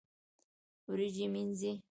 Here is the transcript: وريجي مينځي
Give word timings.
وريجي 0.87 1.25
مينځي 1.33 1.71